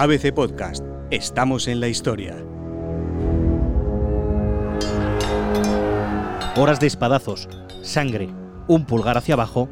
[0.00, 0.84] ABC Podcast.
[1.10, 2.36] Estamos en la historia.
[6.54, 7.48] Horas de espadazos,
[7.82, 8.28] sangre,
[8.68, 9.68] un pulgar hacia abajo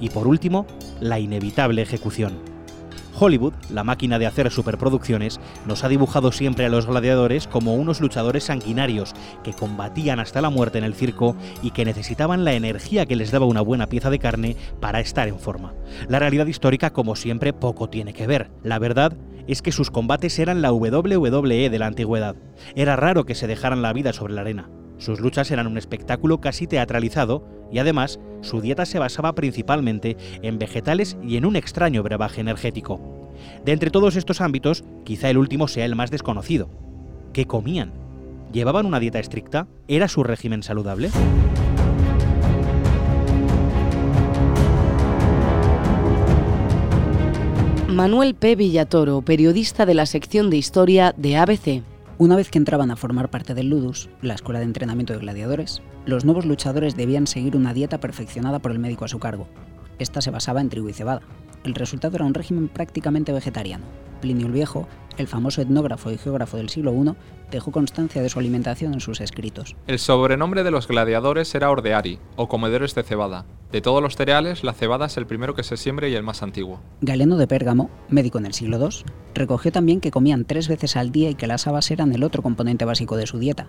[0.00, 0.64] y por último,
[1.00, 2.38] la inevitable ejecución.
[3.18, 8.00] Hollywood, la máquina de hacer superproducciones, nos ha dibujado siempre a los gladiadores como unos
[8.00, 9.12] luchadores sanguinarios
[9.42, 13.32] que combatían hasta la muerte en el circo y que necesitaban la energía que les
[13.32, 15.74] daba una buena pieza de carne para estar en forma.
[16.06, 18.50] La realidad histórica, como siempre, poco tiene que ver.
[18.62, 19.16] La verdad
[19.46, 22.36] es que sus combates eran la WWE de la antigüedad.
[22.74, 24.68] Era raro que se dejaran la vida sobre la arena.
[24.98, 30.58] Sus luchas eran un espectáculo casi teatralizado y además su dieta se basaba principalmente en
[30.58, 33.00] vegetales y en un extraño brebaje energético.
[33.64, 36.68] De entre todos estos ámbitos, quizá el último sea el más desconocido.
[37.32, 37.92] ¿Qué comían?
[38.52, 39.66] ¿Llevaban una dieta estricta?
[39.88, 41.10] ¿Era su régimen saludable?
[47.94, 48.56] Manuel P.
[48.56, 51.84] Villatoro, periodista de la sección de historia de ABC.
[52.18, 55.80] Una vez que entraban a formar parte del Ludus, la escuela de entrenamiento de gladiadores,
[56.04, 59.46] los nuevos luchadores debían seguir una dieta perfeccionada por el médico a su cargo.
[59.98, 61.22] Esta se basaba en trigo y cebada.
[61.64, 63.84] El resultado era un régimen prácticamente vegetariano.
[64.20, 67.14] Plinio el Viejo, el famoso etnógrafo y geógrafo del siglo I,
[67.50, 69.76] dejó constancia de su alimentación en sus escritos.
[69.86, 73.44] El sobrenombre de los gladiadores era ordeari, o comedores de cebada.
[73.70, 76.42] De todos los cereales, la cebada es el primero que se siembra y el más
[76.42, 76.80] antiguo.
[77.00, 81.12] Galeno de Pérgamo, médico en el siglo II, recogió también que comían tres veces al
[81.12, 83.68] día y que las habas eran el otro componente básico de su dieta.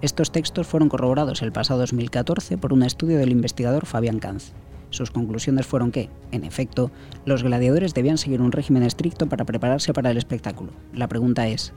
[0.00, 4.52] Estos textos fueron corroborados el pasado 2014 por un estudio del investigador Fabián Kanz.
[4.94, 6.92] Sus conclusiones fueron que, en efecto,
[7.24, 10.70] los gladiadores debían seguir un régimen estricto para prepararse para el espectáculo.
[10.92, 11.72] La pregunta es,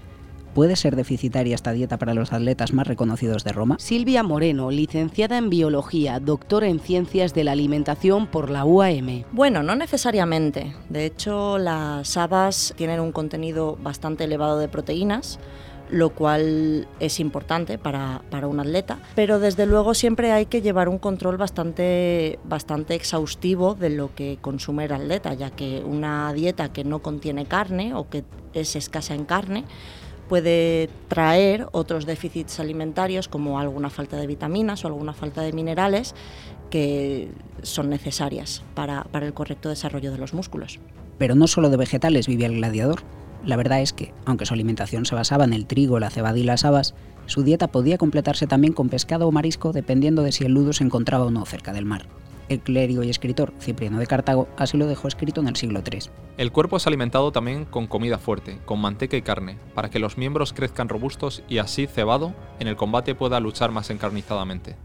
[0.53, 3.75] ¿Puede ser deficitaria esta dieta para los atletas más reconocidos de Roma?
[3.79, 9.23] Silvia Moreno, licenciada en Biología, doctora en Ciencias de la Alimentación por la UAM.
[9.31, 10.73] Bueno, no necesariamente.
[10.89, 15.39] De hecho, las habas tienen un contenido bastante elevado de proteínas
[15.89, 20.97] lo cual es importante para, un atleta, pero desde luego siempre hay que llevar un
[20.97, 26.83] control bastante, bastante exhaustivo de lo que consume el atleta, ya que una dieta que
[26.83, 29.63] no contiene carne o que es escasa en carne,
[30.27, 36.15] puede traer otros déficits alimentarios como alguna falta de vitaminas o alguna falta de minerales
[36.69, 37.31] que
[37.63, 40.79] son necesarias para, para el correcto desarrollo de los músculos.
[41.17, 43.01] Pero no solo de vegetales vivía el gladiador.
[43.45, 46.43] La verdad es que, aunque su alimentación se basaba en el trigo, la cebada y
[46.43, 46.95] las habas,
[47.27, 50.83] su dieta podía completarse también con pescado o marisco dependiendo de si el ludo se
[50.83, 52.07] encontraba o no cerca del mar.
[52.49, 56.09] El clérigo y escritor Cipriano de Cartago así lo dejó escrito en el siglo III.
[56.37, 60.17] El cuerpo es alimentado también con comida fuerte, con manteca y carne, para que los
[60.17, 64.77] miembros crezcan robustos y así cebado en el combate pueda luchar más encarnizadamente.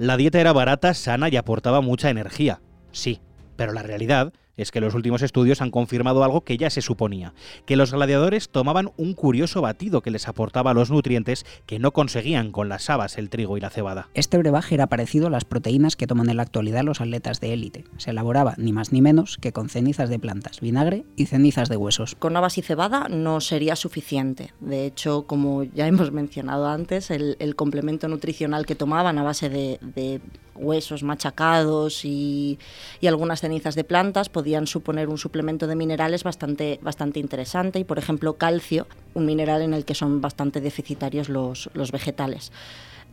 [0.00, 2.62] La dieta era barata, sana y aportaba mucha energía.
[2.90, 3.20] Sí,
[3.56, 4.32] pero la realidad
[4.62, 7.34] es que los últimos estudios han confirmado algo que ya se suponía,
[7.66, 12.52] que los gladiadores tomaban un curioso batido que les aportaba los nutrientes que no conseguían
[12.52, 14.08] con las habas, el trigo y la cebada.
[14.14, 17.52] Este brebaje era parecido a las proteínas que toman en la actualidad los atletas de
[17.52, 17.84] élite.
[17.96, 21.76] Se elaboraba ni más ni menos que con cenizas de plantas, vinagre y cenizas de
[21.76, 22.16] huesos.
[22.18, 24.52] Con habas y cebada no sería suficiente.
[24.60, 30.20] De hecho, como ya hemos mencionado antes, el, complemento nutricional que tomaban a base de
[30.60, 32.58] huesos machacados y,
[33.06, 34.28] algunas cenizas de plantas
[34.66, 39.74] suponer un suplemento de minerales bastante, bastante interesante y, por ejemplo, calcio, un mineral en
[39.74, 42.52] el que son bastante deficitarios los, vegetales.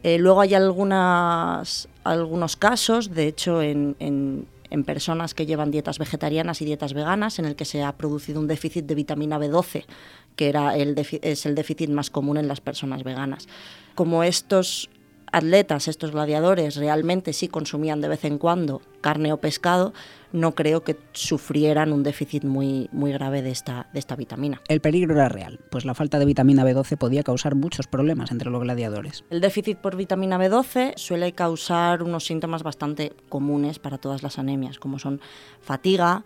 [0.04, 1.78] Eh, luego hay algunos
[2.58, 4.48] casos, de hecho, en, en,
[4.86, 8.48] personas que llevan dietas vegetarianas y dietas veganas, en el que se ha producido un
[8.48, 9.86] déficit de vitamina B12,
[10.36, 13.48] que era el es el déficit más común en las personas veganas.
[13.96, 14.90] Como estos
[15.32, 19.94] atletas, estos gladiadores, realmente sí consumían de vez en cuando carne o pescado,
[20.32, 24.62] no creo que sufrieran un déficit muy, muy grave de esta, de esta vitamina.
[24.68, 28.50] El peligro era real, pues la falta de vitamina B12 podía causar muchos problemas entre
[28.50, 29.24] los gladiadores.
[29.30, 34.80] El déficit por vitamina B12 suele causar unos síntomas bastante comunes para todas las anemias,
[34.80, 35.22] como son
[35.62, 36.24] fatiga,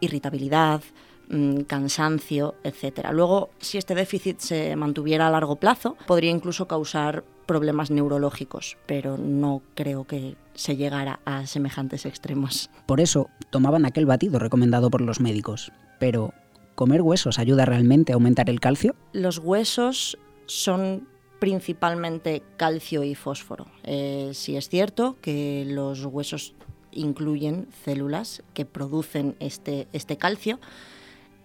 [0.00, 0.82] irritabilidad,
[1.28, 3.08] mm, cansancio, etc.
[3.12, 9.18] Luego, si este déficit se mantuviera a largo plazo, podría incluso causar problemas neurológicos, pero
[9.18, 12.70] no creo que se llegara a semejantes extremos.
[12.86, 15.72] Por eso tomaban aquel batido recomendado por los médicos.
[15.98, 16.32] Pero,
[16.74, 18.94] ¿comer huesos ayuda realmente a aumentar el calcio?
[19.12, 21.08] Los huesos son
[21.38, 23.66] principalmente calcio y fósforo.
[23.82, 26.54] Eh, sí es cierto que los huesos
[26.90, 30.60] incluyen células que producen este, este calcio,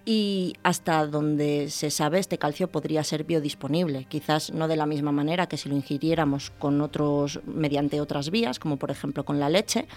[0.10, 5.12] y hasta donde se sabe este calcio podría ser biodisponible, quizás no de la misma
[5.12, 9.50] manera que si lo ingiriéramos con otros mediante otras vías, como por ejemplo con la
[9.50, 9.88] leche,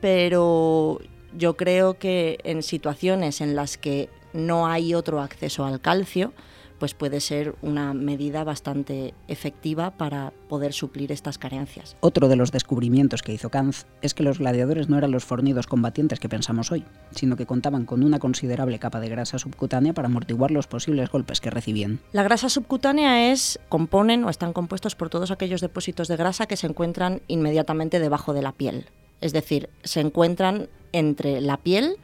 [0.00, 1.00] pero
[1.36, 6.32] yo creo que en situaciones en las que no hay otro acceso al calcio,
[6.80, 11.94] pues puede ser una medida bastante efectiva para poder suplir estas carencias.
[12.00, 15.66] Otro de los descubrimientos que hizo Kanz es que los gladiadores no eran los fornidos
[15.66, 16.84] combatientes que pensamos hoy,
[17.14, 21.40] sino que contaban con una considerable capa de grasa subcutánea para amortiguar los posibles golpes
[21.40, 22.00] que recibían.
[22.12, 26.56] La grasa subcutánea es componen o están compuestos por todos aquellos depósitos de grasa que
[26.56, 28.86] se encuentran inmediatamente debajo de la piel.
[29.20, 31.98] Es decir, se encuentran entre la piel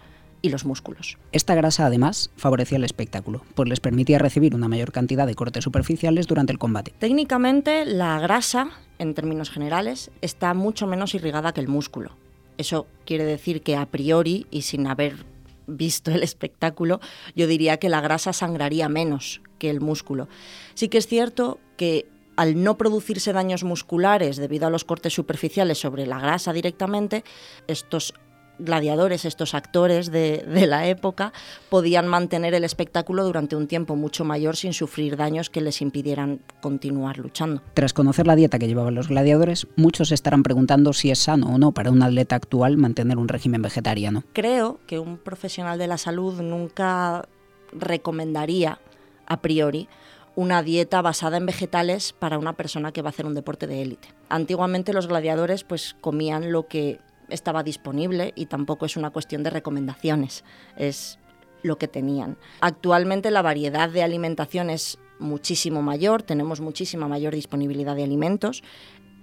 [0.46, 1.18] y los músculos.
[1.32, 5.64] Esta grasa además favorecía el espectáculo, pues les permitía recibir una mayor cantidad de cortes
[5.64, 6.94] superficiales durante el combate.
[6.98, 12.16] Técnicamente, la grasa, en términos generales, está mucho menos irrigada que el músculo.
[12.58, 15.26] Eso quiere decir que a priori, y sin haber
[15.66, 17.00] visto el espectáculo,
[17.34, 20.28] yo diría que la grasa sangraría menos que el músculo.
[20.74, 22.06] Sí que es cierto que
[22.36, 27.24] al no producirse daños musculares debido a los cortes superficiales sobre la grasa directamente,
[27.66, 28.14] estos
[28.58, 31.32] gladiadores, estos actores de, la época,
[31.68, 36.40] podían mantener el espectáculo durante un tiempo mucho mayor sin sufrir daños que les impidieran
[36.60, 37.62] continuar luchando.
[37.74, 41.58] Tras conocer la dieta que llevaban los gladiadores, muchos estarán preguntando si es sano o
[41.58, 44.24] no para un atleta actual mantener un régimen vegetariano.
[44.32, 47.28] Creo que un profesional de la salud nunca
[47.72, 48.78] recomendaría
[49.26, 49.88] a priori
[50.36, 53.82] una dieta basada en vegetales para una persona que va a hacer un deporte de
[53.82, 54.08] élite.
[54.28, 59.50] Antiguamente los gladiadores pues comían lo que estaba disponible y tampoco es una cuestión de
[59.50, 60.44] recomendaciones,
[60.76, 61.18] es
[61.62, 62.36] lo que tenían.
[62.60, 68.62] Actualmente la variedad de alimentación es muchísimo mayor, tenemos muchísima mayor disponibilidad de alimentos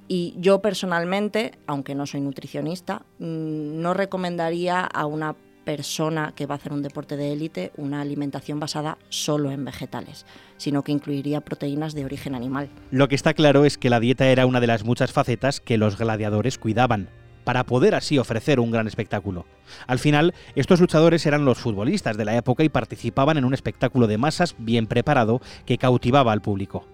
[0.08, 6.56] y yo personalmente, aunque no soy nutricionista, mm, no recomendaría a una persona que va
[6.56, 10.26] a hacer un deporte de élite una alimentación basada solo en vegetales,
[10.58, 12.70] sino que incluiría proteínas de origen animal.
[12.92, 15.78] Lo que está claro es que la dieta era una de las muchas facetas que
[15.78, 17.10] los gladiadores cuidaban
[17.44, 19.46] para poder así ofrecer un gran espectáculo.
[19.88, 24.08] Al final, estos luchadores eran los futbolistas de la época y participaban en un espectáculo
[24.08, 26.88] de masas bien preparado que cautivaba al público.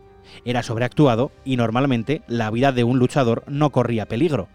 [0.45, 4.47] Era sobreactuado y normalmente la vida de un luchador no corría peligro.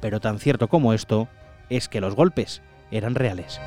[0.00, 1.28] Pero tan cierto como esto
[1.70, 3.60] es que los golpes eran reales.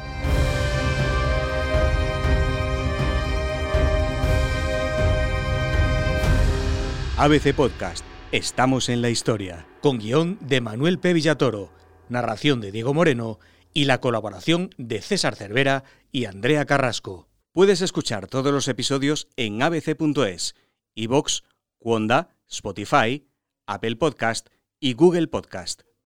[7.18, 11.12] ABC Podcast Estamos en la historia, con guion de Manuel P.
[11.12, 11.70] Villatoro,
[12.08, 13.40] narración de Diego Moreno
[13.74, 15.84] y la colaboración de César Cervera
[16.14, 17.28] y Andrea Carrasco.
[17.52, 20.56] Puedes escuchar todos los episodios en abc.es,
[20.96, 21.44] iVox,
[21.82, 23.28] Wanda, Spotify,
[23.68, 24.48] Apple Podcast
[24.80, 25.82] y Google Podcast.